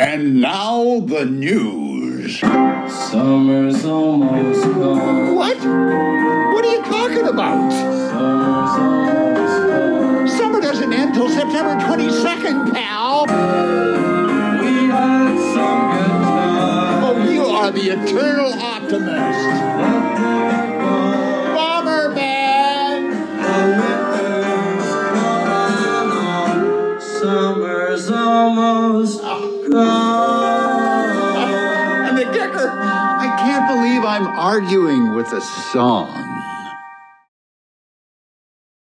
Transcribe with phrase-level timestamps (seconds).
[0.00, 2.38] And now the news.
[2.40, 5.34] Summer's almost gone.
[5.34, 5.58] What?
[5.58, 7.70] What are you talking about?
[7.70, 10.26] Summer's almost gone.
[10.26, 13.26] Summer doesn't end till September 22nd, pal.
[13.26, 17.04] We had some good times.
[17.04, 19.04] Oh, you are the eternal optimist.
[19.04, 20.96] Let them go.
[21.58, 23.00] Bomberman!
[23.36, 27.00] The winter's coming on.
[27.02, 29.49] Summer's almost gone.
[29.72, 29.78] And
[32.18, 36.26] the kicker, I can't believe I'm arguing with a song.